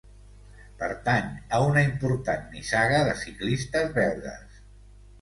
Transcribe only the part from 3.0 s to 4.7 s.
de ciclistes belgues.